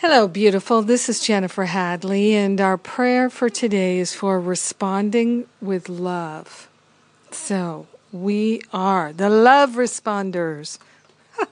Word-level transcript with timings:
Hello, 0.00 0.28
beautiful. 0.28 0.82
This 0.82 1.08
is 1.08 1.18
Jennifer 1.18 1.64
Hadley, 1.64 2.32
and 2.32 2.60
our 2.60 2.78
prayer 2.78 3.28
for 3.28 3.50
today 3.50 3.98
is 3.98 4.14
for 4.14 4.40
responding 4.40 5.48
with 5.60 5.88
love. 5.88 6.68
So, 7.32 7.88
we 8.12 8.62
are 8.72 9.12
the 9.12 9.28
love 9.28 9.70
responders. 9.70 10.78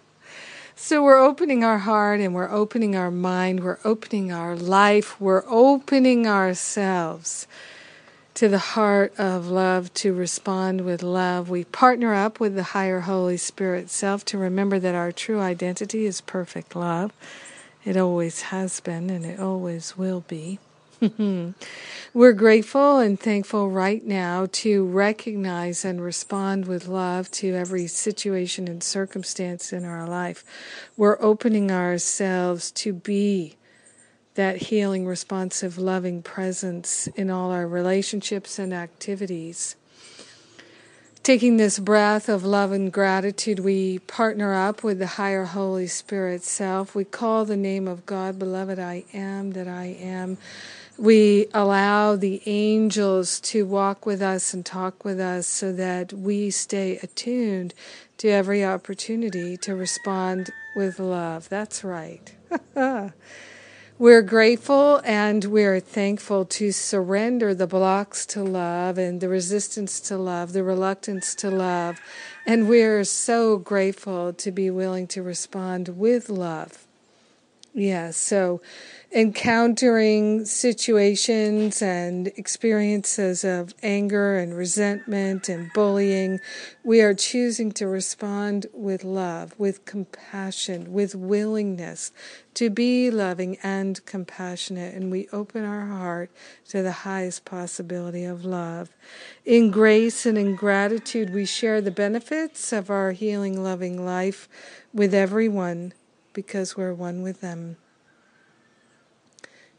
so, 0.77 1.03
we're 1.03 1.19
opening 1.19 1.65
our 1.65 1.79
heart 1.79 2.21
and 2.21 2.37
we're 2.37 2.49
opening 2.49 2.95
our 2.95 3.11
mind, 3.11 3.65
we're 3.65 3.81
opening 3.85 4.31
our 4.31 4.55
life, 4.55 5.21
we're 5.21 5.43
opening 5.49 6.29
ourselves 6.29 7.49
to 8.35 8.47
the 8.49 8.59
heart 8.59 9.13
of 9.19 9.49
love 9.49 9.93
to 9.95 10.15
respond 10.15 10.83
with 10.83 11.03
love. 11.03 11.51
We 11.51 11.65
partner 11.65 12.15
up 12.15 12.39
with 12.39 12.55
the 12.55 12.63
higher 12.63 13.01
Holy 13.01 13.39
Spirit 13.39 13.91
self 13.91 14.25
to 14.27 14.39
remember 14.39 14.79
that 14.79 14.95
our 14.95 15.11
true 15.11 15.41
identity 15.41 16.07
is 16.07 16.21
perfect 16.21 16.77
love 16.77 17.13
it 17.87 17.97
always 17.97 18.43
has 18.43 18.81
been 18.81 19.09
and 19.09 19.25
it 19.25 19.41
always 19.41 19.97
will 19.97 20.25
be. 20.27 20.59
We're 22.15 22.33
grateful 22.33 22.99
and 22.99 23.21
thankful 23.21 23.71
right 23.71 24.05
now 24.05 24.47
to 24.53 24.85
recognize 24.85 25.85
and 25.85 26.03
respond 26.03 26.67
with 26.67 26.89
love 26.89 27.31
to 27.33 27.55
every 27.55 27.87
situation 27.87 28.67
and 28.67 28.83
circumstance 28.83 29.73
in 29.73 29.85
our 29.85 30.09
life. 30.09 30.43
We're 30.97 31.21
opening 31.23 31.71
ourselves 31.71 32.73
to 32.73 32.93
be 32.93 33.57
that 34.35 34.57
healing, 34.57 35.07
responsive, 35.07 35.79
loving 35.79 36.23
presence 36.23 37.07
in 37.09 37.31
all 37.31 37.53
our 37.53 37.69
relationships 37.69 38.59
and 38.59 38.75
activities. 38.75 39.77
Taking 41.27 41.57
this 41.57 41.81
breath 41.81 42.29
of 42.29 42.45
love 42.45 42.71
and 42.71 42.93
gratitude, 42.93 43.59
we 43.59 43.99
partner 43.99 44.55
up 44.55 44.85
with 44.85 45.01
the 45.01 45.09
higher 45.09 45.45
Holy 45.45 45.89
Spirit 45.89 46.45
self. 46.45 46.95
We 46.95 47.03
call 47.03 47.45
the 47.45 47.57
name 47.57 47.89
of 47.89 48.07
God, 48.07 48.39
beloved, 48.39 48.79
I 48.79 49.03
am 49.13 49.51
that 49.55 49.67
I 49.67 49.87
am. 50.01 50.39
We 50.97 51.49
allow 51.53 52.15
the 52.15 52.43
angels 52.47 53.41
to 53.41 53.67
walk 53.67 54.07
with 54.07 54.23
us 54.23 54.55
and 54.55 54.65
talk 54.65 55.05
with 55.05 55.19
us 55.19 55.49
so 55.49 55.73
that 55.73 56.13
we 56.13 56.53
stay 56.53 56.99
attuned 57.03 57.75
to 58.19 58.29
every 58.29 58.65
opportunity 58.65 59.57
to 59.57 59.75
respond 59.75 60.53
with 60.77 61.01
love. 61.01 61.49
That's 61.49 61.83
right. 61.83 62.33
We're 63.99 64.21
grateful 64.21 65.01
and 65.07 65.43
we're 65.43 65.81
thankful 65.81 66.45
to 66.45 66.71
surrender 66.71 67.55
the 67.55 67.67
blocks 67.67 68.27
to 68.27 68.43
love 68.43 68.99
and 68.99 69.23
the 69.23 69.29
resistance 69.31 70.01
to 70.01 70.19
love, 70.19 70.53
the 70.53 70.63
reluctance 70.63 71.35
to 71.37 71.51
love. 71.51 71.99
And 72.45 72.69
we're 72.69 73.05
so 73.05 73.57
grateful 73.57 74.35
to 74.35 74.53
be 74.53 74.69
willing 74.69 75.07
to 75.09 75.23
respond 75.23 75.89
with 75.97 76.29
love. 76.29 76.86
Yes, 77.79 77.85
yeah, 77.85 78.11
so 78.13 78.63
encountering 79.13 80.47
situations 80.47 81.83
and 81.83 82.29
experiences 82.29 83.45
of 83.45 83.75
anger 83.83 84.39
and 84.39 84.57
resentment 84.57 85.51
and 85.51 85.71
bullying, 85.75 86.41
we 86.85 87.03
are 87.03 87.13
choosing 87.13 87.71
to 87.73 87.87
respond 87.87 88.65
with 88.73 89.05
love, 89.05 89.55
with 89.59 89.85
compassion, 89.85 90.95
with 90.95 91.15
willingness 91.15 92.13
to 92.55 92.71
be 92.71 93.11
loving 93.11 93.59
and 93.63 94.03
compassionate. 94.07 94.95
And 94.95 95.11
we 95.11 95.29
open 95.31 95.63
our 95.63 95.85
heart 95.85 96.31
to 96.69 96.81
the 96.81 96.93
highest 96.93 97.45
possibility 97.45 98.25
of 98.25 98.47
love. 98.47 98.89
In 99.45 99.71
grace 99.71 100.25
and 100.25 100.39
in 100.39 100.55
gratitude, 100.57 101.35
we 101.35 101.45
share 101.45 101.83
the 101.83 101.91
benefits 101.91 102.73
of 102.73 102.89
our 102.89 103.13
healing, 103.13 103.63
loving 103.63 104.03
life 104.03 104.49
with 104.95 105.13
everyone 105.13 105.93
because 106.37 106.77
we're 106.77 106.93
one 106.93 107.23
with 107.23 107.41
them. 107.41 107.79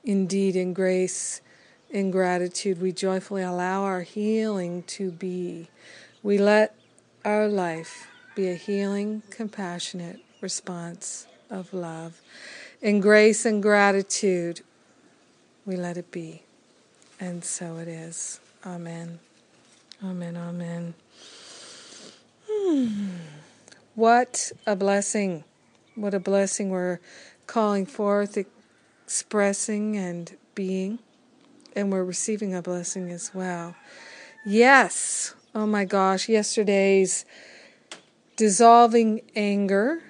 Indeed, 0.03 0.56
in 0.56 0.73
grace, 0.73 1.40
in 1.91 2.09
gratitude, 2.09 2.81
we 2.81 2.91
joyfully 2.91 3.44
allow 3.44 3.84
our 3.84 4.01
healing 4.01 4.81
to 4.97 5.12
be. 5.12 5.69
We 6.23 6.40
let 6.40 6.73
our 7.23 7.47
life 7.47 8.07
be 8.34 8.50
a 8.50 8.56
healing, 8.56 9.22
compassionate 9.29 10.19
response 10.41 11.28
of 11.51 11.75
love. 11.75 12.19
In 12.81 13.01
grace 13.01 13.45
and 13.45 13.62
gratitude, 13.62 14.62
we 15.63 15.75
let 15.75 15.95
it 15.95 16.09
be. 16.09 16.41
And 17.19 17.45
so 17.45 17.78
it 17.78 17.88
is. 17.88 18.39
Amen. 18.66 19.19
Amen. 20.03 20.35
Amen. 20.35 20.95
Hmm. 22.50 22.88
What 23.94 24.51
a 24.66 24.75
blessing. 24.75 25.44
What 25.97 26.13
a 26.13 26.19
blessing 26.19 26.69
we're 26.69 27.00
calling 27.47 27.88
forth 27.88 28.38
expressing 28.38 29.97
and 29.97 30.38
being, 30.53 31.00
and 31.75 31.91
we're 31.91 32.03
receiving 32.03 32.53
a 32.53 32.62
blessing 32.62 33.09
as 33.09 33.34
well. 33.34 33.75
Yes, 34.46 35.34
oh 35.56 35.66
my 35.66 35.86
gosh, 35.86 36.30
yesterday's 36.30 37.25
dissolving 38.36 39.22
anger 39.36 40.03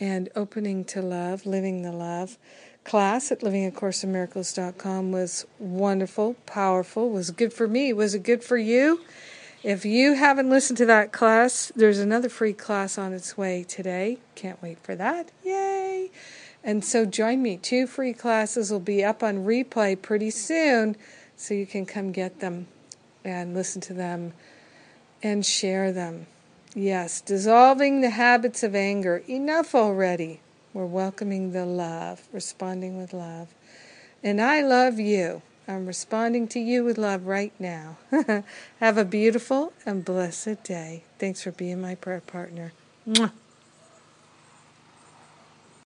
and 0.00 0.30
opening 0.34 0.82
to 0.86 1.02
love, 1.02 1.44
living 1.44 1.82
the 1.82 1.92
love 1.92 2.38
class 2.84 3.30
at 3.30 3.40
livingacourseofmiracles.com 3.40 5.12
was 5.12 5.46
wonderful, 5.58 6.34
powerful, 6.46 7.10
was 7.10 7.30
good 7.30 7.52
for 7.52 7.68
me. 7.68 7.92
Was 7.92 8.14
it 8.14 8.22
good 8.22 8.42
for 8.42 8.56
you? 8.56 9.02
If 9.64 9.84
you 9.84 10.14
haven't 10.14 10.50
listened 10.50 10.76
to 10.78 10.86
that 10.86 11.12
class, 11.12 11.72
there's 11.74 11.98
another 11.98 12.28
free 12.28 12.52
class 12.52 12.96
on 12.96 13.12
its 13.12 13.36
way 13.36 13.64
today. 13.64 14.18
Can't 14.36 14.62
wait 14.62 14.78
for 14.78 14.94
that. 14.94 15.32
Yay! 15.44 16.12
And 16.62 16.84
so 16.84 17.04
join 17.04 17.42
me. 17.42 17.56
Two 17.56 17.88
free 17.88 18.12
classes 18.12 18.70
will 18.70 18.78
be 18.78 19.02
up 19.02 19.20
on 19.20 19.44
replay 19.44 20.00
pretty 20.00 20.30
soon, 20.30 20.96
so 21.36 21.54
you 21.54 21.66
can 21.66 21.86
come 21.86 22.12
get 22.12 22.38
them 22.38 22.68
and 23.24 23.52
listen 23.52 23.80
to 23.82 23.94
them 23.94 24.32
and 25.24 25.44
share 25.44 25.90
them. 25.90 26.28
Yes, 26.74 27.20
dissolving 27.20 28.00
the 28.00 28.10
habits 28.10 28.62
of 28.62 28.76
anger. 28.76 29.24
Enough 29.28 29.74
already. 29.74 30.40
We're 30.72 30.86
welcoming 30.86 31.50
the 31.50 31.66
love, 31.66 32.28
responding 32.32 32.96
with 32.96 33.12
love. 33.12 33.54
And 34.22 34.40
I 34.40 34.62
love 34.62 35.00
you. 35.00 35.42
I'm 35.68 35.84
responding 35.86 36.48
to 36.48 36.58
you 36.58 36.82
with 36.82 36.96
love 36.96 37.26
right 37.26 37.52
now. 37.60 37.98
Have 38.80 38.96
a 38.96 39.04
beautiful 39.04 39.74
and 39.84 40.02
blessed 40.02 40.64
day. 40.64 41.04
Thanks 41.18 41.42
for 41.42 41.52
being 41.52 41.82
my 41.82 41.94
prayer 41.94 42.22
partner. 42.22 42.72
Mwah. 43.06 43.32